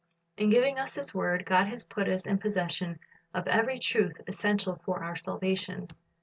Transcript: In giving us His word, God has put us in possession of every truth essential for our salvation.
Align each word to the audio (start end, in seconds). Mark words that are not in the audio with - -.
In 0.35 0.49
giving 0.49 0.79
us 0.79 0.95
His 0.95 1.13
word, 1.13 1.45
God 1.45 1.67
has 1.67 1.85
put 1.85 2.09
us 2.09 2.25
in 2.25 2.39
possession 2.39 2.97
of 3.35 3.45
every 3.47 3.77
truth 3.77 4.19
essential 4.25 4.81
for 4.83 5.03
our 5.03 5.15
salvation. 5.15 5.89